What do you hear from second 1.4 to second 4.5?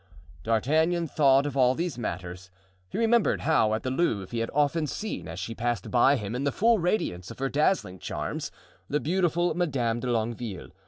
of all these matters. He remembered how at the Louvre he had